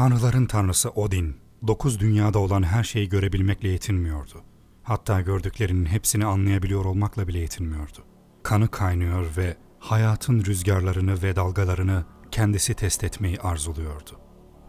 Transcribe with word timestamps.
Tanrıların 0.00 0.46
tanrısı 0.46 0.90
Odin, 0.90 1.36
dokuz 1.66 2.00
dünyada 2.00 2.38
olan 2.38 2.62
her 2.62 2.84
şeyi 2.84 3.08
görebilmekle 3.08 3.68
yetinmiyordu. 3.68 4.42
Hatta 4.82 5.20
gördüklerinin 5.20 5.86
hepsini 5.86 6.26
anlayabiliyor 6.26 6.84
olmakla 6.84 7.28
bile 7.28 7.38
yetinmiyordu. 7.38 7.98
Kanı 8.42 8.68
kaynıyor 8.68 9.36
ve 9.36 9.56
hayatın 9.78 10.44
rüzgarlarını 10.44 11.22
ve 11.22 11.36
dalgalarını 11.36 12.04
kendisi 12.30 12.74
test 12.74 13.04
etmeyi 13.04 13.40
arzuluyordu. 13.40 14.10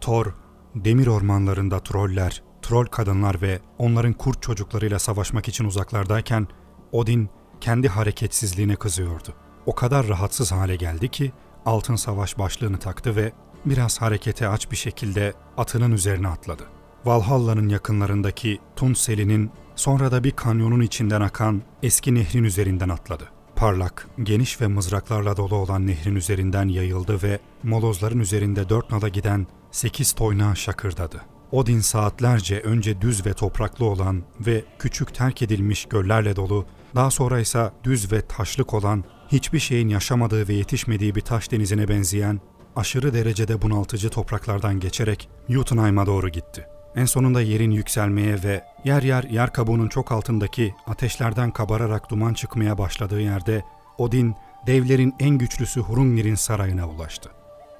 Thor, 0.00 0.34
demir 0.74 1.06
ormanlarında 1.06 1.80
troller, 1.80 2.42
troll 2.62 2.86
kadınlar 2.86 3.42
ve 3.42 3.60
onların 3.78 4.12
kurt 4.12 4.42
çocuklarıyla 4.42 4.98
savaşmak 4.98 5.48
için 5.48 5.64
uzaklardayken 5.64 6.48
Odin 6.92 7.30
kendi 7.60 7.88
hareketsizliğine 7.88 8.76
kızıyordu. 8.76 9.34
O 9.66 9.74
kadar 9.74 10.08
rahatsız 10.08 10.52
hale 10.52 10.76
geldi 10.76 11.08
ki 11.08 11.32
altın 11.66 11.96
savaş 11.96 12.38
başlığını 12.38 12.78
taktı 12.78 13.16
ve 13.16 13.32
biraz 13.64 14.00
harekete 14.00 14.48
aç 14.48 14.70
bir 14.70 14.76
şekilde 14.76 15.32
atının 15.56 15.92
üzerine 15.92 16.28
atladı. 16.28 16.62
Valhalla'nın 17.04 17.68
yakınlarındaki 17.68 18.58
Tunsel'inin 18.76 19.50
sonra 19.76 20.12
da 20.12 20.24
bir 20.24 20.30
kanyonun 20.30 20.80
içinden 20.80 21.20
akan 21.20 21.62
eski 21.82 22.14
nehrin 22.14 22.44
üzerinden 22.44 22.88
atladı. 22.88 23.28
Parlak, 23.56 24.08
geniş 24.22 24.60
ve 24.60 24.66
mızraklarla 24.66 25.36
dolu 25.36 25.54
olan 25.54 25.86
nehrin 25.86 26.14
üzerinden 26.14 26.68
yayıldı 26.68 27.22
ve 27.22 27.38
molozların 27.62 28.20
üzerinde 28.20 28.68
dört 28.68 28.90
nala 28.90 29.08
giden 29.08 29.46
sekiz 29.70 30.12
toynağı 30.12 30.56
şakırdadı. 30.56 31.22
Odin 31.52 31.80
saatlerce 31.80 32.60
önce 32.60 33.00
düz 33.00 33.26
ve 33.26 33.32
topraklı 33.32 33.84
olan 33.84 34.22
ve 34.40 34.64
küçük 34.78 35.14
terk 35.14 35.42
edilmiş 35.42 35.84
göllerle 35.84 36.36
dolu, 36.36 36.66
daha 36.94 37.10
sonra 37.10 37.40
ise 37.40 37.70
düz 37.84 38.12
ve 38.12 38.26
taşlık 38.26 38.74
olan, 38.74 39.04
hiçbir 39.32 39.58
şeyin 39.58 39.88
yaşamadığı 39.88 40.48
ve 40.48 40.54
yetişmediği 40.54 41.14
bir 41.14 41.20
taş 41.20 41.50
denizine 41.50 41.88
benzeyen, 41.88 42.40
aşırı 42.76 43.14
derecede 43.14 43.62
bunaltıcı 43.62 44.10
topraklardan 44.10 44.80
geçerek 44.80 45.28
Jotunheim'a 45.48 46.06
doğru 46.06 46.28
gitti. 46.28 46.66
En 46.96 47.04
sonunda 47.04 47.40
yerin 47.40 47.70
yükselmeye 47.70 48.42
ve 48.42 48.64
yer 48.84 49.02
yer 49.02 49.24
yer 49.24 49.52
kabuğunun 49.52 49.88
çok 49.88 50.12
altındaki 50.12 50.74
ateşlerden 50.86 51.50
kabararak 51.50 52.10
duman 52.10 52.34
çıkmaya 52.34 52.78
başladığı 52.78 53.20
yerde 53.20 53.64
Odin, 53.98 54.34
devlerin 54.66 55.14
en 55.20 55.38
güçlüsü 55.38 55.82
Hrungnir'in 55.82 56.34
sarayına 56.34 56.88
ulaştı. 56.88 57.30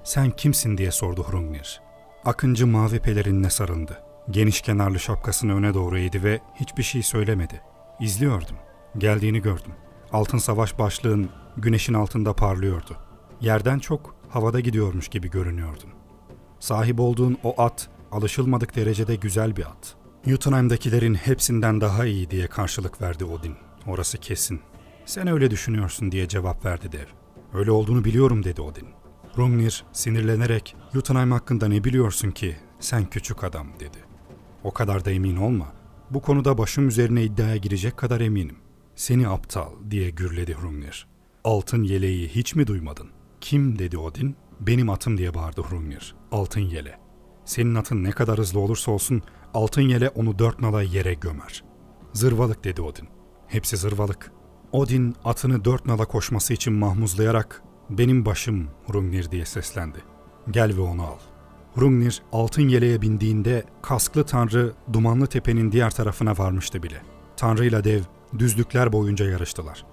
Sen 0.05 0.31
kimsin 0.31 0.79
diye 0.79 0.91
sordu 0.91 1.25
Hrungnir. 1.29 1.81
Akıncı 2.25 2.67
mavi 2.67 2.99
pelerinle 2.99 3.51
sarıldı. 3.51 4.03
Geniş 4.31 4.61
kenarlı 4.61 5.01
şapkasını 5.01 5.55
öne 5.55 5.75
doğru 5.75 5.99
eğdi 5.99 6.23
ve 6.23 6.41
hiçbir 6.55 6.83
şey 6.83 7.03
söylemedi. 7.03 7.61
İzliyordum. 8.01 8.57
Geldiğini 8.99 9.43
gördüm. 9.43 9.73
Altın 10.13 10.39
savaş 10.39 10.79
başlığın 10.79 11.31
güneşin 11.57 11.95
altında 11.95 12.33
parlıyordu. 12.33 12.97
Yerden 13.41 13.79
çok 13.79 14.15
havada 14.33 14.61
gidiyormuş 14.61 15.09
gibi 15.09 15.31
görünüyordun. 15.31 15.91
Sahip 16.61 17.01
olduğun 17.01 17.39
o 17.43 17.63
at 17.63 17.89
alışılmadık 18.13 18.77
derecede 18.77 19.17
güzel 19.17 19.57
bir 19.57 19.67
at. 19.67 19.97
Jotunheim'dakilerin 20.27 21.15
hepsinden 21.15 21.81
daha 21.81 22.07
iyi 22.07 22.31
diye 22.31 22.47
karşılık 22.47 23.03
verdi 23.03 23.25
Odin. 23.25 23.55
Orası 23.87 24.19
kesin. 24.19 24.61
Sen 25.05 25.27
öyle 25.27 25.51
düşünüyorsun 25.51 26.13
diye 26.13 26.29
cevap 26.29 26.65
verdi 26.65 26.93
dev. 26.93 27.07
Öyle 27.55 27.71
olduğunu 27.71 28.05
biliyorum 28.05 28.45
dedi 28.45 28.61
Odin. 28.61 28.89
Rumnir 29.39 29.85
sinirlenerek 29.93 30.77
Jotunheim 30.95 31.33
hakkında 31.33 31.69
ne 31.69 31.85
biliyorsun 31.85 32.31
ki 32.31 32.57
sen 32.81 33.05
küçük 33.11 33.45
adam 33.45 33.67
dedi. 33.81 33.99
O 34.65 34.71
kadar 34.71 35.05
da 35.05 35.11
emin 35.11 35.37
olma. 35.37 35.73
Bu 36.11 36.23
konuda 36.23 36.59
başım 36.59 36.89
üzerine 36.89 37.25
iddiaya 37.25 37.57
girecek 37.57 37.97
kadar 37.97 38.21
eminim. 38.21 38.57
Seni 38.95 39.29
aptal 39.29 39.73
diye 39.91 40.11
gürledi 40.11 40.55
Hrungnir. 40.55 41.07
Altın 41.45 41.83
yeleği 41.83 42.29
hiç 42.29 42.55
mi 42.55 42.67
duymadın? 42.67 43.09
Kim 43.43 43.79
dedi 43.79 43.99
Odin? 43.99 44.37
Benim 44.61 44.91
atım 44.91 45.19
diye 45.19 45.35
bağırdı 45.35 45.63
Hrungnir. 45.63 46.15
Altın 46.33 46.61
yele. 46.61 46.99
Senin 47.45 47.75
atın 47.75 48.05
ne 48.05 48.11
kadar 48.11 48.39
hızlı 48.39 48.61
olursa 48.61 48.91
olsun 48.91 49.23
altın 49.55 49.83
yele 49.83 50.09
onu 50.09 50.39
dört 50.39 50.61
nala 50.61 50.83
yere 50.83 51.15
gömer. 51.15 51.65
Zırvalık 52.13 52.65
dedi 52.65 52.83
Odin. 52.83 53.09
Hepsi 53.47 53.77
zırvalık. 53.77 54.33
Odin 54.73 55.15
atını 55.25 55.65
dört 55.65 55.87
nala 55.87 56.05
koşması 56.05 56.53
için 56.53 56.73
mahmuzlayarak 56.73 57.63
benim 57.91 58.25
başım 58.25 58.69
Hrungnir 58.87 59.31
diye 59.31 59.45
seslendi. 59.45 59.99
Gel 60.51 60.77
ve 60.77 60.81
onu 60.81 61.03
al. 61.03 61.19
Hrungnir 61.75 62.23
altın 62.33 62.69
yeleğe 62.69 63.03
bindiğinde 63.03 63.65
kasklı 63.83 64.27
tanrı 64.27 64.73
dumanlı 64.93 65.27
tepenin 65.27 65.73
diğer 65.73 65.91
tarafına 65.91 66.39
varmıştı 66.39 66.83
bile. 66.83 67.03
Tanrı 67.37 67.67
ile 67.67 67.85
dev 67.85 68.03
düzlükler 68.39 68.93
boyunca 68.93 69.31
yarıştılar 69.31 69.85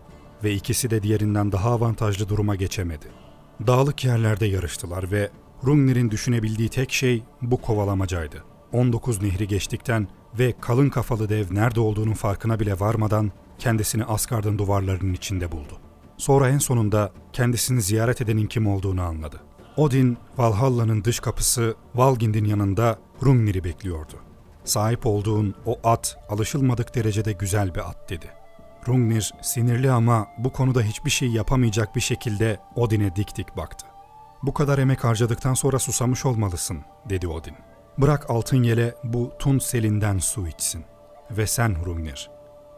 ve 0.44 0.54
ikisi 0.54 0.90
de 0.90 1.04
diğerinden 1.04 1.52
daha 1.52 1.72
avantajlı 1.72 2.30
duruma 2.30 2.56
geçemedi. 2.56 3.29
Dağlık 3.68 4.06
yerlerde 4.06 4.46
yarıştılar 4.46 5.12
ve 5.12 5.30
Hrungnir'in 5.62 6.12
düşünebildiği 6.12 6.70
tek 6.70 6.92
şey 6.92 7.24
bu 7.42 7.62
kovalamacaydı. 7.62 8.44
19 8.74 9.22
nehri 9.22 9.48
geçtikten 9.48 10.08
ve 10.40 10.54
kalın 10.62 10.90
kafalı 10.90 11.30
dev 11.30 11.46
nerede 11.52 11.80
olduğunun 11.80 12.14
farkına 12.14 12.60
bile 12.60 12.80
varmadan 12.80 13.32
kendisini 13.58 14.04
Asgard'ın 14.04 14.58
duvarlarının 14.58 15.14
içinde 15.14 15.52
buldu. 15.52 15.80
Sonra 16.18 16.50
en 16.50 16.58
sonunda 16.58 17.12
kendisini 17.34 17.82
ziyaret 17.82 18.22
edenin 18.22 18.48
kim 18.48 18.68
olduğunu 18.68 19.02
anladı. 19.02 19.42
Odin, 19.78 20.18
Valhalla'nın 20.38 21.04
dış 21.04 21.20
kapısı 21.20 21.76
Valgind'in 21.96 22.46
yanında 22.46 23.00
Hrungnir'i 23.20 23.64
bekliyordu. 23.64 24.16
Sahip 24.64 25.06
olduğun 25.06 25.56
o 25.66 25.80
at 25.84 26.18
alışılmadık 26.30 26.96
derecede 26.96 27.32
güzel 27.32 27.76
bir 27.76 27.90
at 27.90 28.10
dedi. 28.10 28.39
Hrungnir 28.90 29.34
sinirli 29.42 29.92
ama 29.92 30.28
bu 30.38 30.52
konuda 30.52 30.82
hiçbir 30.82 31.10
şey 31.10 31.30
yapamayacak 31.30 31.96
bir 31.96 32.02
şekilde 32.02 32.60
Odin'e 32.76 33.16
dik 33.16 33.38
dik 33.38 33.58
baktı. 33.58 33.86
Bu 34.44 34.54
kadar 34.54 34.78
emek 34.78 35.04
harcadıktan 35.04 35.54
sonra 35.54 35.80
susamış 35.80 36.26
olmalısın, 36.26 36.78
dedi 37.10 37.28
Odin. 37.28 37.54
Bırak 37.98 38.30
altın 38.30 38.64
yele 38.64 38.96
bu 39.04 39.32
Tun 39.40 39.60
selinden 39.60 40.18
su 40.18 40.48
içsin. 40.48 40.86
Ve 41.32 41.48
sen 41.48 41.76
Hrungnir, 41.76 42.30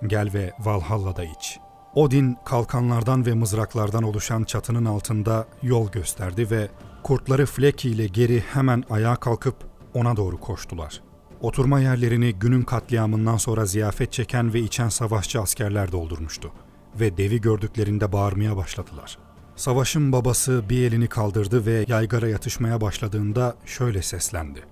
gel 0.07 0.33
ve 0.33 0.53
Valhalla'da 0.59 1.23
iç. 1.23 1.59
Odin 1.95 2.37
kalkanlardan 2.45 3.25
ve 3.25 3.33
mızraklardan 3.33 4.03
oluşan 4.03 4.43
çatının 4.43 4.85
altında 4.85 5.45
yol 5.61 5.91
gösterdi 5.91 6.51
ve 6.51 6.67
kurtları 7.03 7.45
Fleki 7.45 7.89
ile 7.89 8.07
geri 8.07 8.39
hemen 8.39 8.83
ayağa 8.89 9.15
kalkıp 9.15 9.55
ona 9.93 10.17
doğru 10.17 10.39
koştular. 10.39 11.01
Oturma 11.41 11.79
yerlerini 11.79 12.33
günün 12.33 12.61
katliamından 12.61 13.37
sonra 13.37 13.65
ziyafet 13.65 14.11
çeken 14.11 14.53
ve 14.53 14.59
içen 14.59 14.89
savaşçı 14.89 15.41
askerler 15.41 15.91
doldurmuştu 15.91 16.51
ve 16.99 17.17
devi 17.17 17.41
gördüklerinde 17.41 18.11
bağırmaya 18.11 18.57
başladılar.'' 18.57 19.31
Savaşın 19.55 20.11
babası 20.11 20.63
bir 20.69 20.87
elini 20.87 21.07
kaldırdı 21.07 21.65
ve 21.65 21.85
yaygara 21.87 22.27
yatışmaya 22.27 22.81
başladığında 22.81 23.55
şöyle 23.65 24.01
seslendi. 24.01 24.63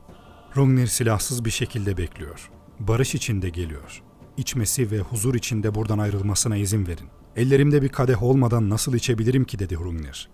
Rungnir 0.58 0.88
silahsız 0.88 1.46
bir 1.46 1.50
şekilde 1.50 1.98
bekliyor. 1.98 2.50
Barış 2.80 3.16
içinde 3.16 3.50
geliyor. 3.50 4.04
İçmesi 4.38 4.92
ve 4.92 5.00
huzur 5.00 5.36
içinde 5.36 5.76
buradan 5.76 6.00
ayrılmasına 6.00 6.58
izin 6.58 6.88
verin. 6.88 7.08
Ellerimde 7.36 7.82
bir 7.82 7.90
kadeh 7.90 8.24
olmadan 8.24 8.70
nasıl 8.70 8.94
içebilirim 8.94 9.46
ki 9.46 9.60
dedi 9.60 9.78
Hrungnir. 9.78 10.30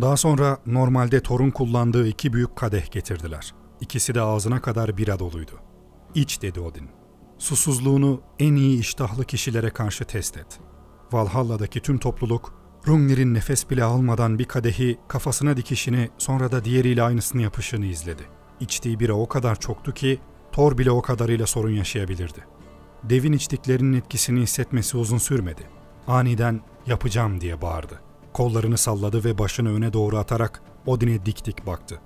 Daha 0.00 0.16
sonra 0.16 0.58
normalde 0.66 1.20
Thor'un 1.20 1.50
kullandığı 1.50 2.08
iki 2.08 2.32
büyük 2.32 2.56
kadeh 2.56 2.90
getirdiler. 2.90 3.54
İkisi 3.80 4.14
de 4.14 4.20
ağzına 4.20 4.62
kadar 4.62 4.96
bira 4.96 5.18
doluydu. 5.18 5.52
İç 6.16 6.42
dedi 6.42 6.60
Odin. 6.60 6.88
Susuzluğunu 7.38 8.20
en 8.38 8.54
iyi 8.54 8.80
iştahlı 8.80 9.24
kişilere 9.24 9.70
karşı 9.70 10.04
test 10.04 10.36
et. 10.36 10.60
Valhalla'daki 11.12 11.80
tüm 11.80 11.98
topluluk 11.98 12.54
Rungnir'in 12.86 13.34
nefes 13.34 13.70
bile 13.70 13.84
almadan 13.84 14.38
bir 14.38 14.44
kadehi 14.44 14.98
kafasına 15.08 15.56
dikişini 15.56 16.10
sonra 16.18 16.52
da 16.52 16.64
diğeriyle 16.64 17.02
aynısını 17.02 17.42
yapışını 17.42 17.86
izledi. 17.86 18.22
İçtiği 18.60 19.00
bira 19.00 19.12
o 19.12 19.28
kadar 19.28 19.60
çoktu 19.60 19.94
ki 19.94 20.18
Thor 20.52 20.78
bile 20.78 20.90
o 20.90 21.02
kadarıyla 21.02 21.46
sorun 21.46 21.70
yaşayabilirdi. 21.70 22.44
Devin 23.04 23.32
içtiklerinin 23.32 23.92
etkisini 23.92 24.40
hissetmesi 24.40 24.96
uzun 24.96 25.18
sürmedi. 25.18 25.62
Aniden 26.06 26.60
yapacağım 26.86 27.40
diye 27.40 27.62
bağırdı. 27.62 28.00
Kollarını 28.32 28.78
salladı 28.78 29.24
ve 29.24 29.38
başını 29.38 29.74
öne 29.74 29.92
doğru 29.92 30.18
atarak 30.18 30.62
Odin'e 30.86 31.26
dik 31.26 31.44
dik 31.46 31.66
baktı. 31.66 32.00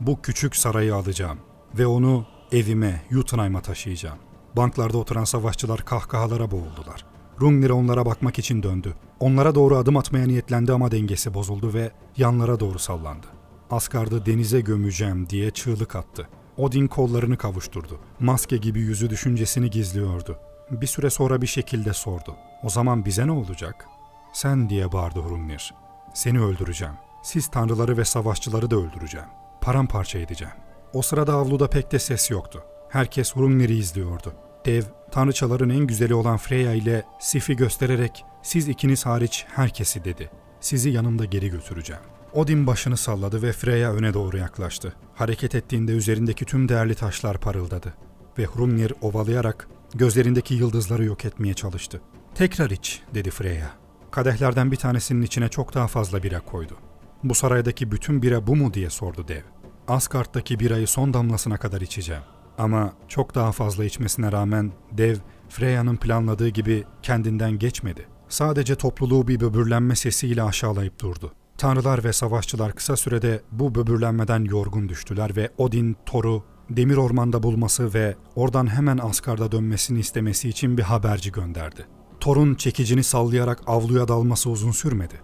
Bu 0.00 0.22
küçük 0.22 0.56
sarayı 0.56 0.94
alacağım 0.94 1.38
ve 1.78 1.86
onu 1.86 2.33
evime, 2.54 3.02
Jotunheim'a 3.10 3.60
taşıyacağım. 3.60 4.18
Banklarda 4.56 4.98
oturan 4.98 5.24
savaşçılar 5.24 5.84
kahkahalara 5.84 6.50
boğuldular. 6.50 7.04
Rungnir 7.40 7.70
onlara 7.70 8.06
bakmak 8.06 8.38
için 8.38 8.62
döndü. 8.62 8.94
Onlara 9.20 9.54
doğru 9.54 9.76
adım 9.76 9.96
atmaya 9.96 10.26
niyetlendi 10.26 10.72
ama 10.72 10.90
dengesi 10.90 11.34
bozuldu 11.34 11.74
ve 11.74 11.90
yanlara 12.16 12.60
doğru 12.60 12.78
sallandı. 12.78 13.26
Asgard'ı 13.70 14.26
denize 14.26 14.60
gömeceğim 14.60 15.30
diye 15.30 15.50
çığlık 15.50 15.96
attı. 15.96 16.28
Odin 16.56 16.86
kollarını 16.86 17.36
kavuşturdu. 17.36 18.00
Maske 18.20 18.56
gibi 18.56 18.80
yüzü 18.80 19.10
düşüncesini 19.10 19.70
gizliyordu. 19.70 20.38
Bir 20.70 20.86
süre 20.86 21.10
sonra 21.10 21.42
bir 21.42 21.46
şekilde 21.46 21.92
sordu. 21.92 22.36
O 22.62 22.68
zaman 22.68 23.04
bize 23.04 23.26
ne 23.26 23.32
olacak? 23.32 23.86
Sen 24.32 24.70
diye 24.70 24.92
bağırdı 24.92 25.22
Hrungnir. 25.22 25.74
Seni 26.14 26.40
öldüreceğim. 26.40 26.94
Siz 27.22 27.48
tanrıları 27.48 27.96
ve 27.96 28.04
savaşçıları 28.04 28.70
da 28.70 28.76
öldüreceğim. 28.76 29.28
Paramparça 29.60 30.18
edeceğim. 30.18 30.54
O 30.94 31.02
sırada 31.02 31.34
avluda 31.34 31.70
pek 31.70 31.92
de 31.92 31.98
ses 31.98 32.30
yoktu. 32.30 32.62
Herkes 32.88 33.36
Hrungnir'i 33.36 33.74
izliyordu. 33.74 34.32
Dev, 34.66 34.82
tanrıçaların 35.10 35.70
en 35.70 35.86
güzeli 35.86 36.14
olan 36.14 36.36
Freya 36.36 36.74
ile 36.74 37.02
Sif'i 37.20 37.56
göstererek 37.56 38.24
siz 38.42 38.68
ikiniz 38.68 39.06
hariç 39.06 39.46
herkesi 39.48 40.04
dedi. 40.04 40.30
Sizi 40.60 40.90
yanımda 40.90 41.24
geri 41.24 41.48
götüreceğim. 41.48 42.02
Odin 42.32 42.66
başını 42.66 42.96
salladı 42.96 43.42
ve 43.42 43.52
Freya 43.52 43.92
öne 43.92 44.14
doğru 44.14 44.36
yaklaştı. 44.36 44.92
Hareket 45.14 45.54
ettiğinde 45.54 45.92
üzerindeki 45.92 46.44
tüm 46.44 46.68
değerli 46.68 46.94
taşlar 46.94 47.40
parıldadı. 47.40 47.94
Ve 48.38 48.46
Hrungnir 48.46 48.92
ovalayarak 49.00 49.68
gözlerindeki 49.94 50.54
yıldızları 50.54 51.04
yok 51.04 51.24
etmeye 51.24 51.54
çalıştı. 51.54 52.00
Tekrar 52.34 52.70
iç, 52.70 53.02
dedi 53.14 53.30
Freya. 53.30 53.70
Kadehlerden 54.10 54.72
bir 54.72 54.76
tanesinin 54.76 55.22
içine 55.22 55.48
çok 55.48 55.74
daha 55.74 55.86
fazla 55.86 56.22
bira 56.22 56.40
koydu. 56.40 56.76
Bu 57.24 57.34
saraydaki 57.34 57.92
bütün 57.92 58.22
bira 58.22 58.46
bu 58.46 58.56
mu 58.56 58.74
diye 58.74 58.90
sordu 58.90 59.28
dev. 59.28 59.42
Asgard'daki 59.88 60.60
birayı 60.60 60.88
son 60.88 61.14
damlasına 61.14 61.56
kadar 61.56 61.80
içeceğim. 61.80 62.22
Ama 62.58 62.92
çok 63.08 63.34
daha 63.34 63.52
fazla 63.52 63.84
içmesine 63.84 64.32
rağmen 64.32 64.72
dev 64.92 65.16
Freya'nın 65.48 65.96
planladığı 65.96 66.48
gibi 66.48 66.84
kendinden 67.02 67.58
geçmedi. 67.58 68.08
Sadece 68.28 68.74
topluluğu 68.74 69.28
bir 69.28 69.40
böbürlenme 69.40 69.96
sesiyle 69.96 70.42
aşağılayıp 70.42 71.00
durdu. 71.00 71.32
Tanrılar 71.58 72.04
ve 72.04 72.12
savaşçılar 72.12 72.72
kısa 72.72 72.96
sürede 72.96 73.42
bu 73.52 73.74
böbürlenmeden 73.74 74.44
yorgun 74.44 74.88
düştüler 74.88 75.36
ve 75.36 75.50
Odin, 75.58 75.96
Thor'u 76.06 76.44
demir 76.70 76.96
ormanda 76.96 77.42
bulması 77.42 77.94
ve 77.94 78.16
oradan 78.34 78.66
hemen 78.66 78.98
Asgard'a 78.98 79.52
dönmesini 79.52 79.98
istemesi 79.98 80.48
için 80.48 80.78
bir 80.78 80.82
haberci 80.82 81.32
gönderdi. 81.32 81.86
Thor'un 82.20 82.54
çekicini 82.54 83.04
sallayarak 83.04 83.60
avluya 83.66 84.08
dalması 84.08 84.50
uzun 84.50 84.70
sürmedi. 84.70 85.14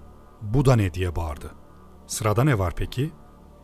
Bu 0.42 0.64
da 0.64 0.76
ne 0.76 0.94
diye 0.94 1.16
bağırdı. 1.16 1.50
Sırada 2.06 2.44
ne 2.44 2.58
var 2.58 2.72
peki? 2.76 3.10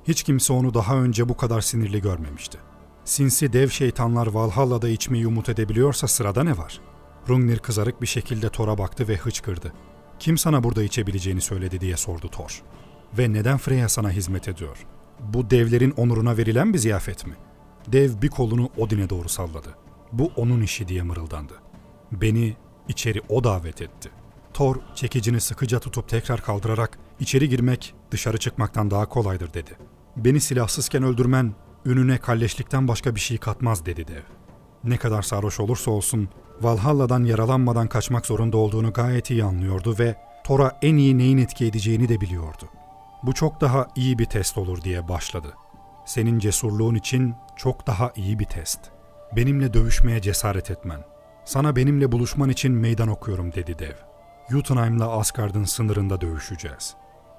Hiç 0.08 0.22
kimse 0.22 0.52
onu 0.52 0.74
daha 0.74 0.96
önce 0.96 1.28
bu 1.28 1.36
kadar 1.36 1.60
sinirli 1.60 2.02
görmemişti. 2.02 2.58
Sinsi 3.04 3.52
dev 3.52 3.68
şeytanlar 3.68 4.26
Valhalla'da 4.26 4.88
içmeyi 4.88 5.26
umut 5.26 5.48
edebiliyorsa 5.48 6.08
sırada 6.08 6.44
ne 6.44 6.58
var? 6.58 6.80
Rungnir 7.28 7.58
kızarık 7.58 8.02
bir 8.02 8.06
şekilde 8.06 8.48
Thor'a 8.48 8.78
baktı 8.78 9.08
ve 9.08 9.16
hıçkırdı. 9.16 9.72
Kim 10.18 10.38
sana 10.38 10.64
burada 10.64 10.82
içebileceğini 10.82 11.40
söyledi 11.40 11.80
diye 11.80 11.96
sordu 11.96 12.28
Thor. 12.28 12.62
Ve 13.18 13.32
neden 13.32 13.58
Freya 13.58 13.88
sana 13.88 14.10
hizmet 14.10 14.48
ediyor? 14.48 14.86
Bu 15.20 15.50
devlerin 15.50 15.90
onuruna 15.90 16.36
verilen 16.36 16.72
bir 16.72 16.78
ziyafet 16.78 17.26
mi? 17.26 17.34
Dev 17.88 18.22
bir 18.22 18.28
kolunu 18.28 18.70
Odin'e 18.76 19.10
doğru 19.10 19.28
salladı. 19.28 19.76
Bu 20.12 20.32
onun 20.36 20.60
işi 20.60 20.88
diye 20.88 21.02
mırıldandı. 21.02 21.54
Beni 22.12 22.56
içeri 22.88 23.20
o 23.28 23.44
davet 23.44 23.82
etti. 23.82 24.10
Thor 24.54 24.76
çekicini 24.94 25.40
sıkıca 25.40 25.78
tutup 25.78 26.08
tekrar 26.08 26.40
kaldırarak 26.40 26.98
içeri 27.20 27.48
girmek 27.48 27.94
dışarı 28.10 28.38
çıkmaktan 28.38 28.90
daha 28.90 29.08
kolaydır 29.08 29.54
dedi. 29.54 29.70
Beni 30.16 30.40
silahsızken 30.40 31.02
öldürmen 31.02 31.54
ününe 31.84 32.18
kalleşlikten 32.18 32.88
başka 32.88 33.14
bir 33.14 33.20
şey 33.20 33.38
katmaz 33.38 33.86
dedi 33.86 34.08
dev. 34.08 34.22
Ne 34.84 34.96
kadar 34.96 35.22
sarhoş 35.22 35.60
olursa 35.60 35.90
olsun 35.90 36.28
Valhalla'dan 36.60 37.24
yaralanmadan 37.24 37.88
kaçmak 37.88 38.26
zorunda 38.26 38.56
olduğunu 38.56 38.92
gayet 38.92 39.30
iyi 39.30 39.44
anlıyordu 39.44 39.96
ve 39.98 40.16
Thor'a 40.44 40.78
en 40.82 40.96
iyi 40.96 41.18
neyin 41.18 41.38
etki 41.38 41.66
edeceğini 41.66 42.08
de 42.08 42.20
biliyordu. 42.20 42.68
Bu 43.22 43.32
çok 43.32 43.60
daha 43.60 43.88
iyi 43.96 44.18
bir 44.18 44.24
test 44.24 44.58
olur 44.58 44.82
diye 44.82 45.08
başladı. 45.08 45.54
Senin 46.06 46.38
cesurluğun 46.38 46.94
için 46.94 47.34
çok 47.56 47.86
daha 47.86 48.12
iyi 48.16 48.38
bir 48.38 48.44
test. 48.44 48.80
Benimle 49.36 49.74
dövüşmeye 49.74 50.20
cesaret 50.20 50.70
etmen. 50.70 51.04
Sana 51.44 51.76
benimle 51.76 52.12
buluşman 52.12 52.48
için 52.48 52.72
meydan 52.72 53.08
okuyorum 53.08 53.52
dedi 53.52 53.78
dev. 53.78 53.94
Jotunheim'la 54.50 55.10
Asgard'ın 55.10 55.64
sınırında 55.64 56.20
dövüşeceğiz. 56.20 56.96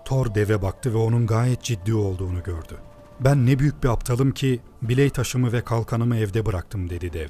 Thor 0.07 0.35
deve 0.35 0.61
baktı 0.61 0.93
ve 0.93 0.97
onun 0.97 1.27
gayet 1.27 1.63
ciddi 1.63 1.93
olduğunu 1.93 2.43
gördü. 2.43 2.77
Ben 3.19 3.45
ne 3.45 3.59
büyük 3.59 3.83
bir 3.83 3.89
aptalım 3.89 4.31
ki 4.31 4.59
biley 4.81 5.09
taşımı 5.09 5.51
ve 5.51 5.61
kalkanımı 5.61 6.17
evde 6.17 6.45
bıraktım 6.45 6.89
dedi 6.89 7.13
dev. 7.13 7.27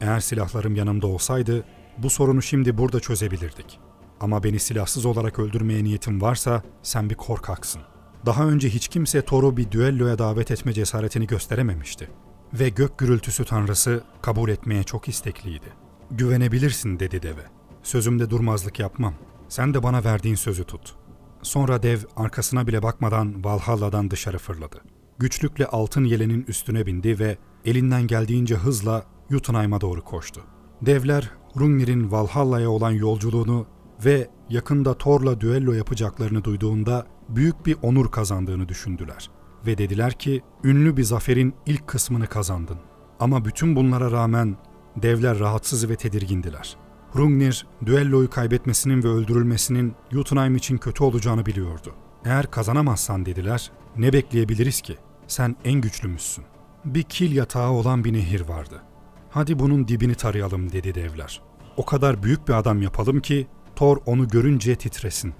Eğer 0.00 0.20
silahlarım 0.20 0.76
yanımda 0.76 1.06
olsaydı 1.06 1.64
bu 1.98 2.10
sorunu 2.10 2.42
şimdi 2.42 2.78
burada 2.78 3.00
çözebilirdik. 3.00 3.80
Ama 4.20 4.44
beni 4.44 4.58
silahsız 4.58 5.06
olarak 5.06 5.38
öldürmeye 5.38 5.84
niyetin 5.84 6.20
varsa 6.20 6.62
sen 6.82 7.10
bir 7.10 7.14
korkaksın. 7.14 7.82
Daha 8.26 8.44
önce 8.44 8.70
hiç 8.70 8.88
kimse 8.88 9.22
Thor'u 9.22 9.56
bir 9.56 9.70
düelloya 9.70 10.18
davet 10.18 10.50
etme 10.50 10.72
cesaretini 10.72 11.26
gösterememişti. 11.26 12.10
Ve 12.52 12.68
gök 12.68 12.98
gürültüsü 12.98 13.44
tanrısı 13.44 14.04
kabul 14.22 14.48
etmeye 14.48 14.82
çok 14.82 15.08
istekliydi. 15.08 15.66
Güvenebilirsin 16.10 17.00
dedi 17.00 17.22
deve. 17.22 17.44
Sözümde 17.82 18.30
durmazlık 18.30 18.78
yapmam. 18.78 19.14
Sen 19.48 19.74
de 19.74 19.82
bana 19.82 20.04
verdiğin 20.04 20.34
sözü 20.34 20.64
tut. 20.64 20.99
Sonra 21.42 21.82
dev 21.82 21.98
arkasına 22.16 22.66
bile 22.66 22.82
bakmadan 22.82 23.44
Valhalla'dan 23.44 24.10
dışarı 24.10 24.38
fırladı. 24.38 24.82
Güçlükle 25.18 25.66
altın 25.66 26.04
yelenin 26.04 26.44
üstüne 26.48 26.86
bindi 26.86 27.18
ve 27.18 27.38
elinden 27.64 28.06
geldiğince 28.06 28.54
hızla 28.54 29.04
Jotunheim'a 29.30 29.80
doğru 29.80 30.04
koştu. 30.04 30.40
Devler 30.82 31.30
Hrungnir'in 31.54 32.10
Valhalla'ya 32.10 32.70
olan 32.70 32.90
yolculuğunu 32.90 33.66
ve 34.04 34.28
yakında 34.48 34.98
Thor'la 34.98 35.40
düello 35.40 35.72
yapacaklarını 35.72 36.44
duyduğunda 36.44 37.06
büyük 37.28 37.66
bir 37.66 37.76
onur 37.82 38.10
kazandığını 38.10 38.68
düşündüler. 38.68 39.30
Ve 39.66 39.78
dediler 39.78 40.12
ki 40.12 40.42
ünlü 40.64 40.96
bir 40.96 41.02
zaferin 41.02 41.54
ilk 41.66 41.88
kısmını 41.88 42.26
kazandın. 42.26 42.78
Ama 43.20 43.44
bütün 43.44 43.76
bunlara 43.76 44.10
rağmen 44.10 44.56
devler 44.96 45.38
rahatsız 45.38 45.88
ve 45.88 45.96
tedirgindiler. 45.96 46.76
Hrungnir, 47.12 47.66
düelloyu 47.86 48.30
kaybetmesinin 48.30 49.02
ve 49.02 49.08
öldürülmesinin 49.08 49.94
Jotunheim 50.12 50.56
için 50.56 50.78
kötü 50.78 51.04
olacağını 51.04 51.46
biliyordu. 51.46 51.94
Eğer 52.24 52.50
kazanamazsan 52.50 53.26
dediler, 53.26 53.70
ne 53.96 54.12
bekleyebiliriz 54.12 54.80
ki? 54.80 54.96
Sen 55.26 55.56
en 55.64 55.80
güçlümüzsün. 55.80 56.44
Bir 56.84 57.02
kil 57.02 57.36
yatağı 57.36 57.70
olan 57.70 58.04
bir 58.04 58.12
nehir 58.12 58.40
vardı. 58.40 58.82
Hadi 59.30 59.58
bunun 59.58 59.88
dibini 59.88 60.14
tarayalım 60.14 60.72
dedi 60.72 60.94
devler. 60.94 61.42
O 61.76 61.84
kadar 61.84 62.22
büyük 62.22 62.48
bir 62.48 62.52
adam 62.52 62.82
yapalım 62.82 63.20
ki 63.20 63.46
Thor 63.76 63.98
onu 64.06 64.28
görünce 64.28 64.76
titresin. 64.76 65.34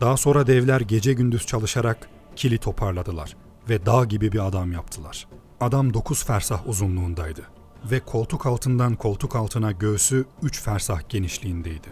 Daha 0.00 0.16
sonra 0.16 0.46
devler 0.46 0.80
gece 0.80 1.12
gündüz 1.12 1.46
çalışarak 1.46 2.08
kili 2.36 2.58
toparladılar 2.58 3.36
ve 3.68 3.86
dağ 3.86 4.04
gibi 4.04 4.32
bir 4.32 4.46
adam 4.46 4.72
yaptılar. 4.72 5.28
Adam 5.60 5.94
dokuz 5.94 6.24
fersah 6.24 6.68
uzunluğundaydı 6.68 7.55
ve 7.84 8.00
koltuk 8.00 8.46
altından 8.46 8.94
koltuk 8.94 9.36
altına 9.36 9.72
göğsü 9.72 10.24
üç 10.42 10.62
fersah 10.62 11.00
genişliğindeydi. 11.08 11.88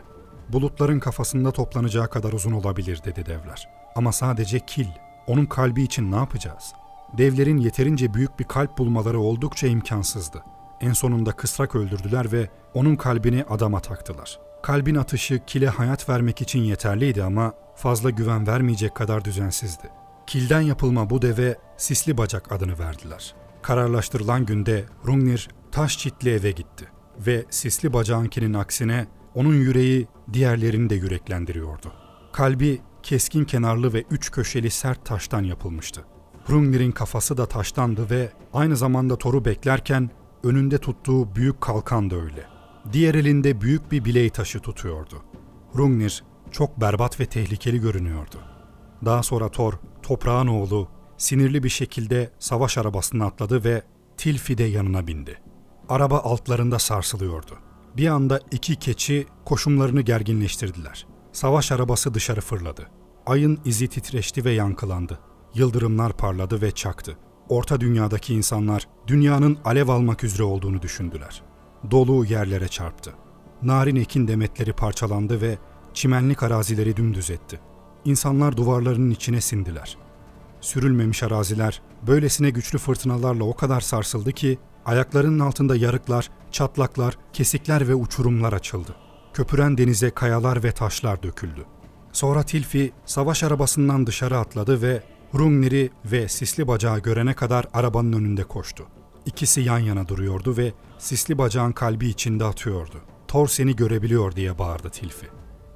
Bulutların 0.48 1.00
kafasında 1.00 1.50
toplanacağı 1.50 2.10
kadar 2.10 2.32
uzun 2.32 2.52
olabilir 2.52 3.00
dedi 3.04 3.26
devler. 3.26 3.68
Ama 3.96 4.12
sadece 4.12 4.60
kil, 4.60 4.86
onun 5.26 5.46
kalbi 5.46 5.82
için 5.82 6.12
ne 6.12 6.16
yapacağız? 6.16 6.72
Devlerin 7.18 7.58
yeterince 7.58 8.14
büyük 8.14 8.38
bir 8.38 8.44
kalp 8.44 8.78
bulmaları 8.78 9.20
oldukça 9.20 9.66
imkansızdı. 9.66 10.42
En 10.80 10.92
sonunda 10.92 11.32
kısrak 11.32 11.74
öldürdüler 11.74 12.32
ve 12.32 12.48
onun 12.74 12.96
kalbini 12.96 13.44
adama 13.44 13.80
taktılar. 13.80 14.38
Kalbin 14.62 14.94
atışı 14.94 15.44
kile 15.46 15.68
hayat 15.68 16.08
vermek 16.08 16.40
için 16.40 16.60
yeterliydi 16.60 17.22
ama 17.22 17.52
fazla 17.76 18.10
güven 18.10 18.46
vermeyecek 18.46 18.94
kadar 18.94 19.24
düzensizdi. 19.24 19.88
Kilden 20.26 20.60
yapılma 20.60 21.10
bu 21.10 21.22
deve 21.22 21.58
sisli 21.76 22.18
bacak 22.18 22.52
adını 22.52 22.78
verdiler. 22.78 23.34
Kararlaştırılan 23.62 24.46
günde 24.46 24.84
Rungnir 25.06 25.48
taş 25.74 25.98
çitli 25.98 26.30
eve 26.30 26.50
gitti 26.50 26.88
ve 27.26 27.44
sisli 27.50 27.92
bacağınkinin 27.92 28.54
aksine 28.54 29.06
onun 29.34 29.54
yüreği 29.54 30.08
diğerlerini 30.32 30.90
de 30.90 30.94
yüreklendiriyordu. 30.94 31.92
Kalbi 32.32 32.80
keskin 33.02 33.44
kenarlı 33.44 33.92
ve 33.92 34.04
üç 34.10 34.30
köşeli 34.30 34.70
sert 34.70 35.04
taştan 35.04 35.42
yapılmıştı. 35.42 36.04
Hrungnir'in 36.44 36.92
kafası 36.92 37.36
da 37.36 37.46
taştandı 37.46 38.10
ve 38.10 38.32
aynı 38.52 38.76
zamanda 38.76 39.18
Thor'u 39.18 39.44
beklerken 39.44 40.10
önünde 40.44 40.78
tuttuğu 40.78 41.36
büyük 41.36 41.60
kalkan 41.60 42.10
da 42.10 42.16
öyle. 42.16 42.46
Diğer 42.92 43.14
elinde 43.14 43.60
büyük 43.60 43.92
bir 43.92 44.04
biley 44.04 44.30
taşı 44.30 44.60
tutuyordu. 44.60 45.22
Hrungnir 45.72 46.24
çok 46.50 46.80
berbat 46.80 47.20
ve 47.20 47.26
tehlikeli 47.26 47.80
görünüyordu. 47.80 48.40
Daha 49.04 49.22
sonra 49.22 49.48
Thor, 49.48 49.72
toprağın 50.02 50.46
oğlu, 50.46 50.88
sinirli 51.16 51.62
bir 51.62 51.68
şekilde 51.68 52.30
savaş 52.38 52.78
arabasına 52.78 53.26
atladı 53.26 53.64
ve 53.64 53.82
Tilfi 54.16 54.58
de 54.58 54.64
yanına 54.64 55.06
bindi. 55.06 55.43
Araba 55.88 56.18
altlarında 56.18 56.78
sarsılıyordu. 56.78 57.58
Bir 57.96 58.06
anda 58.06 58.40
iki 58.50 58.76
keçi 58.76 59.26
koşumlarını 59.44 60.00
gerginleştirdiler. 60.00 61.06
Savaş 61.32 61.72
arabası 61.72 62.14
dışarı 62.14 62.40
fırladı. 62.40 62.90
Ayın 63.26 63.60
izi 63.64 63.88
titreşti 63.88 64.44
ve 64.44 64.50
yankılandı. 64.50 65.18
Yıldırımlar 65.54 66.16
parladı 66.16 66.62
ve 66.62 66.70
çaktı. 66.70 67.16
Orta 67.48 67.80
dünyadaki 67.80 68.34
insanlar 68.34 68.88
dünyanın 69.06 69.58
alev 69.64 69.88
almak 69.88 70.24
üzere 70.24 70.42
olduğunu 70.42 70.82
düşündüler. 70.82 71.42
Dolu 71.90 72.24
yerlere 72.24 72.68
çarptı. 72.68 73.14
Narin 73.62 73.96
ekin 73.96 74.28
demetleri 74.28 74.72
parçalandı 74.72 75.40
ve 75.40 75.58
çimenlik 75.94 76.42
arazileri 76.42 76.96
dümdüz 76.96 77.30
etti. 77.30 77.60
İnsanlar 78.04 78.56
duvarlarının 78.56 79.10
içine 79.10 79.40
sindiler. 79.40 79.96
Sürülmemiş 80.64 81.22
araziler 81.22 81.80
böylesine 82.06 82.50
güçlü 82.50 82.78
fırtınalarla 82.78 83.44
o 83.44 83.54
kadar 83.54 83.80
sarsıldı 83.80 84.32
ki 84.32 84.58
ayaklarının 84.84 85.38
altında 85.38 85.76
yarıklar, 85.76 86.30
çatlaklar, 86.52 87.18
kesikler 87.32 87.88
ve 87.88 87.94
uçurumlar 87.94 88.52
açıldı. 88.52 88.94
Köpüren 89.34 89.78
denize 89.78 90.10
kayalar 90.10 90.64
ve 90.64 90.72
taşlar 90.72 91.22
döküldü. 91.22 91.64
Sonra 92.12 92.42
Tilfi 92.42 92.92
savaş 93.06 93.42
arabasından 93.42 94.06
dışarı 94.06 94.38
atladı 94.38 94.82
ve 94.82 95.02
Hrungnir'i 95.32 95.90
ve 96.04 96.28
sisli 96.28 96.68
bacağı 96.68 96.98
görene 96.98 97.34
kadar 97.34 97.66
arabanın 97.72 98.12
önünde 98.12 98.44
koştu. 98.44 98.86
İkisi 99.26 99.60
yan 99.60 99.78
yana 99.78 100.08
duruyordu 100.08 100.56
ve 100.56 100.72
sisli 100.98 101.38
bacağın 101.38 101.72
kalbi 101.72 102.08
içinde 102.08 102.44
atıyordu. 102.44 102.96
Thor 103.28 103.48
seni 103.48 103.76
görebiliyor 103.76 104.36
diye 104.36 104.58
bağırdı 104.58 104.90
Tilfi. 104.90 105.26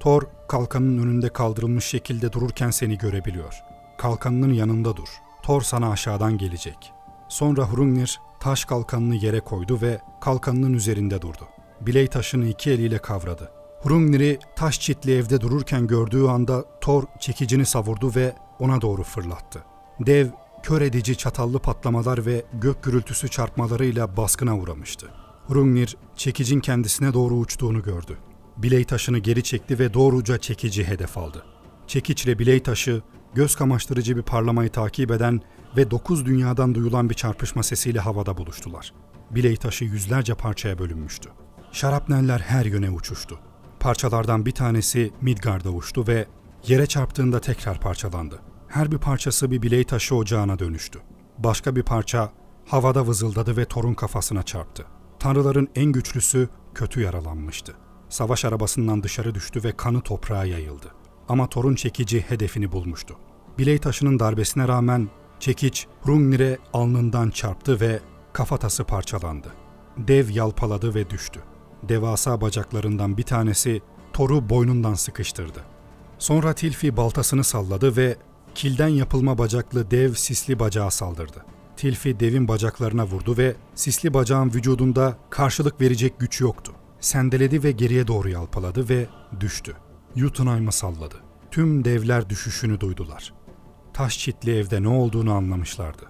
Thor 0.01 0.23
kalkanın 0.49 0.99
önünde 0.99 1.29
kaldırılmış 1.29 1.85
şekilde 1.85 2.33
dururken 2.33 2.71
seni 2.71 2.99
görebiliyor. 2.99 3.55
Kalkanının 3.99 4.53
yanında 4.53 4.97
dur. 4.97 5.09
Thor 5.43 5.63
sana 5.63 5.91
aşağıdan 5.91 6.39
gelecek. 6.39 6.93
Sonra 7.29 7.73
Hrungnir 7.73 8.21
taş 8.41 8.65
kalkanını 8.65 9.15
yere 9.15 9.41
koydu 9.41 9.79
ve 9.83 10.01
kalkanının 10.21 10.73
üzerinde 10.73 11.23
durdu. 11.23 11.49
Biley 11.81 12.07
taşını 12.07 12.47
iki 12.47 12.71
eliyle 12.71 12.99
kavradı. 12.99 13.51
Hrungnir'i 13.83 14.39
taş 14.57 14.81
çitli 14.81 15.17
evde 15.17 15.41
dururken 15.41 15.87
gördüğü 15.87 16.27
anda 16.27 16.65
Thor 16.81 17.05
çekicini 17.21 17.67
savurdu 17.67 18.15
ve 18.15 18.35
ona 18.59 18.81
doğru 18.81 19.03
fırlattı. 19.03 19.63
Dev 20.01 20.27
kör 20.63 20.81
edici 20.83 21.17
çatallı 21.17 21.59
patlamalar 21.59 22.27
ve 22.27 22.45
gök 22.53 22.83
gürültüsü 22.83 23.29
çarpmalarıyla 23.29 24.17
baskına 24.17 24.59
uğramıştı. 24.59 25.09
Hrungnir 25.49 25.97
çekicin 26.17 26.61
kendisine 26.61 27.15
doğru 27.15 27.35
uçtuğunu 27.35 27.83
gördü. 27.83 28.19
Biley 28.57 28.85
taşını 28.85 29.19
geri 29.19 29.43
çekti 29.43 29.79
ve 29.79 29.95
doğruca 29.95 30.39
çekici 30.39 30.85
hedef 30.85 31.19
aldı. 31.19 31.45
Çekiçle 31.87 32.39
biley 32.39 32.63
taşı 32.63 33.03
göz 33.35 33.57
kamaştırıcı 33.57 34.17
bir 34.17 34.23
parlamayı 34.23 34.71
takip 34.71 35.11
eden 35.11 35.41
ve 35.77 35.91
dokuz 35.91 36.27
dünyadan 36.27 36.75
duyulan 36.75 37.11
bir 37.11 37.15
çarpışma 37.15 37.63
sesiyle 37.63 38.01
havada 38.01 38.37
buluştular. 38.37 38.93
Biley 39.31 39.57
taşı 39.57 39.85
yüzlerce 39.85 40.35
parçaya 40.35 40.79
bölünmüştü. 40.79 41.31
Şarapneller 41.73 42.39
her 42.39 42.65
yöne 42.65 42.91
uçuştu. 42.91 43.39
Parçalardan 43.81 44.47
bir 44.47 44.53
tanesi 44.53 45.13
Midgard'a 45.21 45.71
uçtu 45.71 46.07
ve 46.07 46.27
yere 46.67 46.87
çarptığında 46.87 47.41
tekrar 47.41 47.81
parçalandı. 47.81 48.41
Her 48.69 48.93
bir 48.93 48.99
parçası 48.99 49.51
bir 49.51 49.63
biley 49.63 49.85
taşı 49.85 50.15
ocağına 50.15 50.59
dönüştü. 50.59 51.01
Başka 51.39 51.77
bir 51.77 51.83
parça 51.83 52.33
havada 52.67 53.07
vızıldadı 53.07 53.57
ve 53.57 53.65
Thor'un 53.65 53.95
kafasına 53.95 54.43
çarptı. 54.43 54.85
Tanrıların 55.19 55.69
en 55.75 55.93
güçlüsü 55.93 56.49
kötü 56.75 57.01
yaralanmıştı. 57.01 57.75
Savaş 58.09 58.45
arabasından 58.45 59.03
dışarı 59.03 59.35
düştü 59.35 59.65
ve 59.65 59.77
kanı 59.77 60.01
toprağa 60.01 60.45
yayıldı. 60.45 60.95
Ama 61.29 61.49
Thor'un 61.49 61.75
çekici 61.75 62.21
hedefini 62.21 62.73
bulmuştu. 62.73 63.17
Biley 63.59 63.79
taşının 63.79 64.19
darbesine 64.19 64.69
rağmen 64.69 65.09
çekiç 65.41 65.87
Hrungnir'e 66.03 66.59
alnından 66.73 67.31
çarptı 67.31 67.81
ve 67.81 68.01
kafatası 68.33 68.85
parçalandı. 68.85 69.49
Dev 69.99 70.31
yalpaladı 70.31 70.95
ve 70.95 71.11
düştü. 71.11 71.41
Devasa 71.83 72.41
bacaklarından 72.41 73.17
bir 73.17 73.23
tanesi 73.23 73.81
Thor'u 74.13 74.49
boynundan 74.49 74.95
sıkıştırdı. 74.95 75.65
Sonra 76.19 76.53
Tilfi 76.53 76.97
baltasını 76.97 77.45
salladı 77.45 77.97
ve 77.97 78.17
kilden 78.55 78.89
yapılma 78.89 79.39
bacaklı 79.39 79.91
dev 79.91 80.15
sisli 80.15 80.59
bacağa 80.59 80.91
saldırdı. 80.91 81.45
Tilfi 81.77 82.21
devin 82.21 82.49
bacaklarına 82.49 83.07
vurdu 83.07 83.37
ve 83.37 83.55
sisli 83.75 84.15
bacağın 84.15 84.49
vücudunda 84.55 85.19
karşılık 85.31 85.81
verecek 85.81 86.19
güç 86.19 86.41
yoktu. 86.41 86.73
Sendeledi 87.01 87.63
ve 87.63 87.73
geriye 87.73 88.07
doğru 88.07 88.29
yalpaladı 88.29 88.89
ve 88.89 89.07
düştü. 89.41 89.77
Jotunheim'ı 90.17 90.73
salladı. 90.73 91.15
Tüm 91.51 91.85
devler 91.85 92.31
düşüşünü 92.31 92.81
duydular. 92.81 93.33
Taş 93.93 94.19
çitli 94.19 94.59
evde 94.59 94.83
ne 94.83 94.89
olduğunu 94.89 95.33
anlamışlardı. 95.33 96.03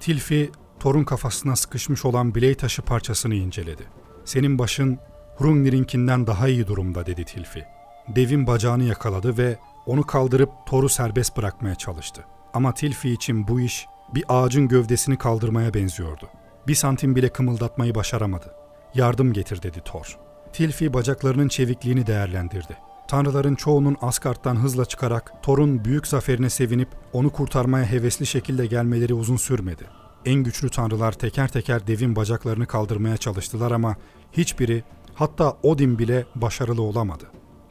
Tilfi, 0.00 0.50
Thor'un 0.80 1.04
kafasına 1.04 1.56
sıkışmış 1.56 2.04
olan 2.04 2.34
biley 2.34 2.54
taşı 2.54 2.82
parçasını 2.82 3.34
inceledi. 3.34 3.82
Senin 4.24 4.58
başın 4.58 4.98
Hrungnir'inkinden 5.36 6.26
daha 6.26 6.48
iyi 6.48 6.66
durumda 6.66 7.06
dedi 7.06 7.24
Tilfi. 7.24 7.64
Devin 8.08 8.46
bacağını 8.46 8.84
yakaladı 8.84 9.38
ve 9.38 9.58
onu 9.86 10.02
kaldırıp 10.02 10.50
Thor'u 10.66 10.88
serbest 10.88 11.36
bırakmaya 11.36 11.74
çalıştı. 11.74 12.24
Ama 12.54 12.74
Tilfi 12.74 13.10
için 13.10 13.48
bu 13.48 13.60
iş 13.60 13.86
bir 14.14 14.24
ağacın 14.28 14.68
gövdesini 14.68 15.18
kaldırmaya 15.18 15.74
benziyordu. 15.74 16.28
Bir 16.66 16.74
santim 16.74 17.16
bile 17.16 17.28
kımıldatmayı 17.28 17.94
başaramadı. 17.94 18.54
Yardım 18.94 19.32
getir 19.32 19.62
dedi 19.62 19.80
Thor. 19.84 20.18
Tilfi 20.52 20.94
bacaklarının 20.94 21.48
çevikliğini 21.48 22.06
değerlendirdi. 22.06 22.76
Tanrıların 23.08 23.54
çoğunun 23.54 23.96
Asgard'dan 24.00 24.56
hızla 24.56 24.84
çıkarak 24.84 25.42
Thor'un 25.42 25.84
büyük 25.84 26.06
zaferine 26.06 26.50
sevinip 26.50 26.88
onu 27.12 27.30
kurtarmaya 27.30 27.86
hevesli 27.86 28.26
şekilde 28.26 28.66
gelmeleri 28.66 29.14
uzun 29.14 29.36
sürmedi. 29.36 29.84
En 30.24 30.34
güçlü 30.34 30.70
tanrılar 30.70 31.12
teker 31.12 31.48
teker 31.48 31.86
devin 31.86 32.16
bacaklarını 32.16 32.66
kaldırmaya 32.66 33.16
çalıştılar 33.16 33.70
ama 33.70 33.96
hiçbiri 34.32 34.84
hatta 35.14 35.56
Odin 35.62 35.98
bile 35.98 36.26
başarılı 36.34 36.82
olamadı. 36.82 37.24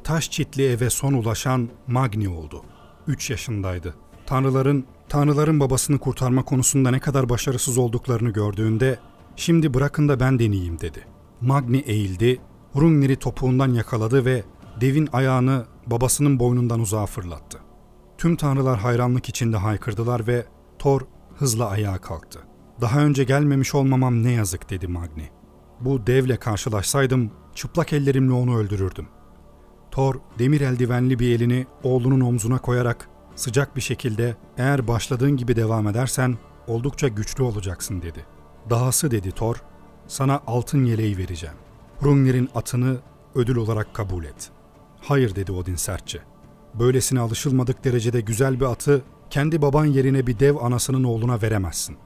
Taş 0.03 0.31
çitli 0.31 0.69
eve 0.69 0.89
son 0.89 1.13
ulaşan 1.13 1.69
Magni 1.87 2.29
oldu. 2.29 2.63
3 3.07 3.29
yaşındaydı. 3.29 3.95
Tanrıların 4.25 4.85
Tanrıların 5.09 5.59
babasını 5.59 5.99
kurtarma 5.99 6.43
konusunda 6.43 6.91
ne 6.91 6.99
kadar 6.99 7.29
başarısız 7.29 7.77
olduklarını 7.77 8.29
gördüğünde 8.29 8.99
"Şimdi 9.35 9.73
bırakın 9.73 10.09
da 10.09 10.19
ben 10.19 10.39
deneyeyim." 10.39 10.79
dedi. 10.79 11.05
Magni 11.41 11.77
eğildi, 11.77 12.41
Hrungnir'i 12.73 13.15
topuğundan 13.15 13.73
yakaladı 13.73 14.25
ve 14.25 14.43
devin 14.81 15.09
ayağını 15.13 15.65
babasının 15.87 16.39
boynundan 16.39 16.79
uzağa 16.79 17.05
fırlattı. 17.05 17.59
Tüm 18.17 18.35
tanrılar 18.35 18.79
hayranlık 18.79 19.29
içinde 19.29 19.57
haykırdılar 19.57 20.27
ve 20.27 20.45
Thor 20.79 21.01
hızla 21.35 21.69
ayağa 21.69 21.97
kalktı. 21.97 22.39
Daha 22.81 22.99
önce 22.99 23.23
gelmemiş 23.23 23.75
olmamam 23.75 24.23
ne 24.23 24.31
yazık 24.31 24.69
dedi 24.69 24.87
Magni. 24.87 25.29
Bu 25.79 26.07
devle 26.07 26.37
karşılaşsaydım 26.37 27.31
çıplak 27.55 27.93
ellerimle 27.93 28.33
onu 28.33 28.57
öldürürdüm. 28.57 29.07
Thor 29.91 30.15
demir 30.39 30.61
eldivenli 30.61 31.19
bir 31.19 31.35
elini 31.35 31.67
oğlunun 31.83 32.21
omzuna 32.21 32.57
koyarak 32.57 33.09
sıcak 33.35 33.75
bir 33.75 33.81
şekilde 33.81 34.35
eğer 34.57 34.87
başladığın 34.87 35.37
gibi 35.37 35.55
devam 35.55 35.87
edersen 35.87 36.37
oldukça 36.67 37.07
güçlü 37.07 37.43
olacaksın 37.43 38.01
dedi. 38.01 38.25
Dahası 38.69 39.11
dedi 39.11 39.31
Thor, 39.31 39.63
sana 40.07 40.41
altın 40.47 40.85
yeleği 40.85 41.17
vereceğim. 41.17 41.55
Hrungnir'in 41.99 42.49
atını 42.55 42.97
ödül 43.35 43.55
olarak 43.55 43.93
kabul 43.93 44.23
et. 44.23 44.51
Hayır 45.03 45.36
dedi 45.36 45.51
Odin 45.51 45.75
sertçe. 45.75 46.19
Böylesine 46.74 47.19
alışılmadık 47.19 47.83
derecede 47.83 48.22
güzel 48.22 48.60
bir 48.60 48.65
atı 48.65 49.01
kendi 49.29 49.62
baban 49.62 49.86
yerine 49.86 50.27
bir 50.27 50.39
dev 50.39 50.55
anasının 50.55 51.03
oğluna 51.03 51.41
veremezsin. 51.41 51.98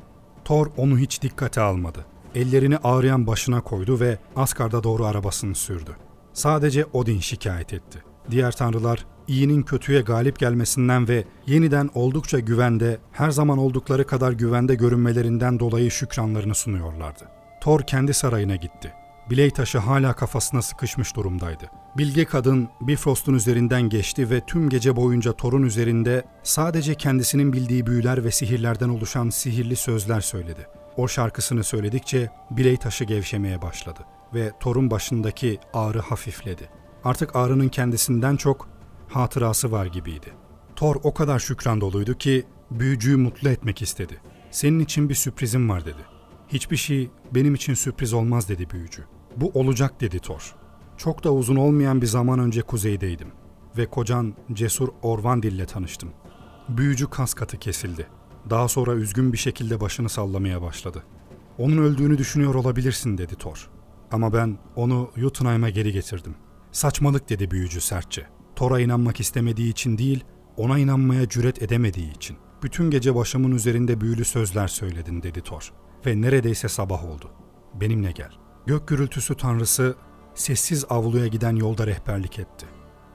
Thor 0.45 0.67
onu 0.77 0.97
hiç 0.97 1.21
dikkate 1.21 1.61
almadı. 1.61 2.05
Ellerini 2.35 2.77
ağrıyan 2.77 3.27
başına 3.27 3.61
koydu 3.61 3.99
ve 3.99 4.17
Asgard'a 4.35 4.83
doğru 4.83 5.05
arabasını 5.05 5.55
sürdü. 5.55 5.91
Sadece 6.33 6.85
Odin 6.85 7.19
şikayet 7.19 7.73
etti. 7.73 8.03
Diğer 8.31 8.51
tanrılar 8.51 9.05
iyinin 9.27 9.63
kötüye 9.63 10.01
galip 10.01 10.39
gelmesinden 10.39 11.07
ve 11.07 11.23
yeniden 11.47 11.89
oldukça 11.93 12.39
güvende, 12.39 12.97
her 13.11 13.31
zaman 13.31 13.57
oldukları 13.57 14.07
kadar 14.07 14.31
güvende 14.31 14.75
görünmelerinden 14.75 15.59
dolayı 15.59 15.91
şükranlarını 15.91 16.55
sunuyorlardı. 16.55 17.23
Thor 17.61 17.81
kendi 17.81 18.13
sarayına 18.13 18.55
gitti. 18.55 18.93
Biley 19.29 19.51
taşı 19.51 19.77
hala 19.77 20.13
kafasına 20.13 20.61
sıkışmış 20.61 21.15
durumdaydı. 21.15 21.69
Bilge 21.97 22.25
kadın 22.25 22.69
Bifrost'un 22.81 23.33
üzerinden 23.33 23.81
geçti 23.81 24.29
ve 24.29 24.41
tüm 24.41 24.69
gece 24.69 24.95
boyunca 24.95 25.33
Thor'un 25.33 25.63
üzerinde 25.63 26.25
sadece 26.43 26.95
kendisinin 26.95 27.53
bildiği 27.53 27.87
büyüler 27.87 28.23
ve 28.23 28.31
sihirlerden 28.31 28.89
oluşan 28.89 29.29
sihirli 29.29 29.75
sözler 29.75 30.21
söyledi. 30.21 30.67
O 30.97 31.07
şarkısını 31.07 31.63
söyledikçe 31.63 32.29
biley 32.51 32.77
taşı 32.77 33.03
gevşemeye 33.03 33.61
başladı 33.61 33.99
ve 34.33 34.51
Thor'un 34.59 34.91
başındaki 34.91 35.59
ağrı 35.73 35.99
hafifledi. 35.99 36.69
Artık 37.03 37.35
ağrının 37.35 37.69
kendisinden 37.69 38.35
çok 38.35 38.69
hatırası 39.09 39.71
var 39.71 39.85
gibiydi. 39.85 40.33
Thor 40.75 40.95
o 41.03 41.13
kadar 41.13 41.39
şükran 41.39 41.81
doluydu 41.81 42.17
ki 42.17 42.43
büyücüyü 42.71 43.17
mutlu 43.17 43.49
etmek 43.49 43.81
istedi. 43.81 44.21
Senin 44.51 44.79
için 44.79 45.09
bir 45.09 45.15
sürprizim 45.15 45.69
var 45.69 45.85
dedi. 45.85 46.01
Hiçbir 46.47 46.77
şey 46.77 47.09
benim 47.31 47.55
için 47.55 47.73
sürpriz 47.73 48.13
olmaz 48.13 48.49
dedi 48.49 48.69
büyücü. 48.69 49.03
Bu 49.41 49.51
olacak 49.53 50.01
dedi 50.01 50.19
Thor. 50.19 50.55
Çok 50.97 51.23
da 51.23 51.33
uzun 51.33 51.55
olmayan 51.55 52.01
bir 52.01 52.07
zaman 52.07 52.39
önce 52.39 52.61
kuzeydeydim 52.61 53.27
ve 53.77 53.85
kocan 53.85 54.33
cesur 54.53 54.89
Orvandil 55.01 55.53
ile 55.53 55.65
tanıştım. 55.65 56.09
Büyücü 56.69 57.09
kas 57.09 57.33
katı 57.33 57.57
kesildi. 57.57 58.07
Daha 58.49 58.67
sonra 58.67 58.93
üzgün 58.93 59.33
bir 59.33 59.37
şekilde 59.37 59.81
başını 59.81 60.09
sallamaya 60.09 60.61
başladı. 60.61 61.03
Onun 61.57 61.77
öldüğünü 61.77 62.17
düşünüyor 62.17 62.55
olabilirsin 62.55 63.17
dedi 63.17 63.35
Thor. 63.35 63.69
Ama 64.11 64.33
ben 64.33 64.57
onu 64.75 65.11
Jotunheim'a 65.15 65.69
geri 65.69 65.91
getirdim. 65.91 66.35
Saçmalık 66.71 67.29
dedi 67.29 67.51
büyücü 67.51 67.81
sertçe. 67.81 68.27
Thor'a 68.55 68.79
inanmak 68.79 69.19
istemediği 69.19 69.71
için 69.71 69.97
değil, 69.97 70.23
ona 70.57 70.79
inanmaya 70.79 71.29
cüret 71.29 71.61
edemediği 71.61 72.15
için. 72.15 72.37
Bütün 72.63 72.89
gece 72.89 73.15
başımın 73.15 73.51
üzerinde 73.51 74.01
büyülü 74.01 74.25
sözler 74.25 74.67
söyledin 74.67 75.23
dedi 75.23 75.41
Thor. 75.41 75.73
Ve 76.05 76.21
neredeyse 76.21 76.67
sabah 76.67 77.05
oldu. 77.05 77.31
Benimle 77.73 78.11
gel. 78.11 78.46
Gök 78.67 78.87
gürültüsü 78.87 79.35
tanrısı 79.35 79.95
sessiz 80.35 80.85
avluya 80.89 81.27
giden 81.27 81.55
yolda 81.55 81.87
rehberlik 81.87 82.39
etti. 82.39 82.65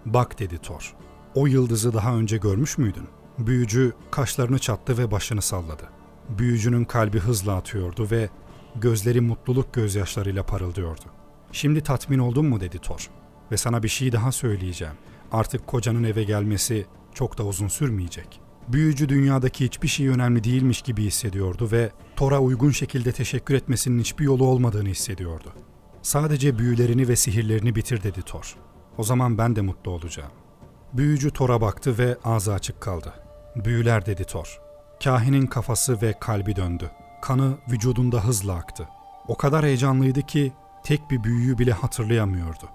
Bak 0.06 0.38
dedi 0.38 0.58
Thor. 0.58 0.94
O 1.34 1.46
yıldızı 1.46 1.94
daha 1.94 2.14
önce 2.14 2.36
görmüş 2.36 2.78
müydün? 2.78 3.08
Büyücü 3.38 3.92
kaşlarını 4.10 4.58
çattı 4.58 4.98
ve 4.98 5.10
başını 5.10 5.42
salladı. 5.42 5.82
Büyücünün 6.28 6.84
kalbi 6.84 7.18
hızla 7.18 7.56
atıyordu 7.56 8.08
ve 8.10 8.30
gözleri 8.76 9.20
mutluluk 9.20 9.74
gözyaşlarıyla 9.74 10.46
parıldıyordu. 10.46 11.04
Şimdi 11.52 11.80
tatmin 11.80 12.18
oldun 12.18 12.46
mu 12.46 12.60
dedi 12.60 12.78
Thor. 12.78 13.10
Ve 13.50 13.56
sana 13.56 13.82
bir 13.82 13.88
şey 13.88 14.12
daha 14.12 14.32
söyleyeceğim. 14.32 14.94
Artık 15.32 15.66
kocanın 15.66 16.04
eve 16.04 16.24
gelmesi 16.24 16.86
çok 17.14 17.38
da 17.38 17.44
uzun 17.44 17.68
sürmeyecek. 17.68 18.41
Büyücü 18.68 19.08
dünyadaki 19.08 19.64
hiçbir 19.64 19.88
şey 19.88 20.08
önemli 20.08 20.44
değilmiş 20.44 20.82
gibi 20.82 21.04
hissediyordu 21.04 21.68
ve 21.72 21.90
Thor'a 22.16 22.40
uygun 22.40 22.70
şekilde 22.70 23.12
teşekkür 23.12 23.54
etmesinin 23.54 24.00
hiçbir 24.00 24.24
yolu 24.24 24.46
olmadığını 24.46 24.88
hissediyordu. 24.88 25.52
Sadece 26.02 26.58
büyülerini 26.58 27.08
ve 27.08 27.16
sihirlerini 27.16 27.74
bitir 27.74 28.02
dedi 28.02 28.22
Thor. 28.22 28.56
O 28.98 29.02
zaman 29.02 29.38
ben 29.38 29.56
de 29.56 29.60
mutlu 29.60 29.90
olacağım. 29.90 30.30
Büyücü 30.92 31.30
Thor'a 31.30 31.60
baktı 31.60 31.98
ve 31.98 32.16
ağzı 32.24 32.54
açık 32.54 32.80
kaldı. 32.80 33.12
Büyüler 33.56 34.06
dedi 34.06 34.24
Thor. 34.24 34.60
Kahinin 35.04 35.46
kafası 35.46 36.02
ve 36.02 36.14
kalbi 36.20 36.56
döndü. 36.56 36.90
Kanı 37.22 37.58
vücudunda 37.70 38.24
hızla 38.24 38.54
aktı. 38.54 38.88
O 39.28 39.36
kadar 39.36 39.64
heyecanlıydı 39.64 40.22
ki 40.22 40.52
tek 40.84 41.10
bir 41.10 41.24
büyüyü 41.24 41.58
bile 41.58 41.72
hatırlayamıyordu. 41.72 42.68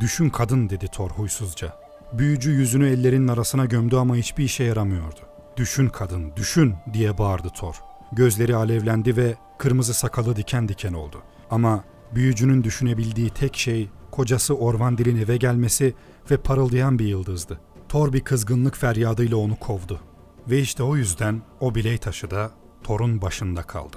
Düşün 0.00 0.30
kadın 0.30 0.70
dedi 0.70 0.88
Thor 0.88 1.10
huysuzca. 1.10 1.76
Büyücü 2.12 2.50
yüzünü 2.50 2.88
ellerinin 2.88 3.28
arasına 3.28 3.64
gömdü 3.64 3.96
ama 3.96 4.16
hiçbir 4.16 4.44
işe 4.44 4.64
yaramıyordu. 4.64 5.20
Düşün 5.58 5.88
kadın, 5.88 6.32
düşün 6.36 6.74
diye 6.92 7.18
bağırdı 7.18 7.48
Thor. 7.48 7.74
Gözleri 8.12 8.56
alevlendi 8.56 9.16
ve 9.16 9.36
kırmızı 9.58 9.94
sakalı 9.94 10.36
diken 10.36 10.68
diken 10.68 10.92
oldu. 10.92 11.22
Ama 11.50 11.84
büyücünün 12.14 12.64
düşünebildiği 12.64 13.30
tek 13.30 13.56
şey 13.56 13.90
kocası 14.10 14.54
Orvandil'in 14.54 15.16
eve 15.16 15.36
gelmesi 15.36 15.94
ve 16.30 16.36
parıldayan 16.36 16.98
bir 16.98 17.06
yıldızdı. 17.06 17.60
Thor 17.88 18.12
bir 18.12 18.20
kızgınlık 18.20 18.76
feryadıyla 18.76 19.36
onu 19.36 19.56
kovdu. 19.56 20.00
Ve 20.50 20.58
işte 20.58 20.82
o 20.82 20.96
yüzden 20.96 21.42
o 21.60 21.74
biley 21.74 21.98
taşı 21.98 22.30
da 22.30 22.50
Thor'un 22.84 23.22
başında 23.22 23.62
kaldı. 23.62 23.96